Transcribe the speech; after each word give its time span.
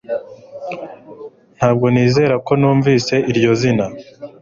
Ntabwo 1.57 1.85
nizera 1.93 2.35
ko 2.45 2.51
numvise 2.59 3.13
iryo 3.31 3.51
zina 3.61 3.85